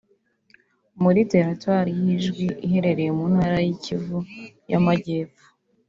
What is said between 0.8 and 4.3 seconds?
muri Teritwari ya Idjwi iherereye mu Ntara ya Kivu